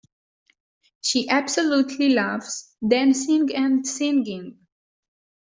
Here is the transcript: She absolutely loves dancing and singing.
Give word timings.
She 1.01 1.29
absolutely 1.29 2.09
loves 2.15 2.75
dancing 2.89 3.47
and 3.55 3.85
singing. 3.85 4.65